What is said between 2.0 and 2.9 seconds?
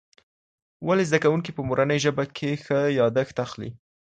ژبه کي ښه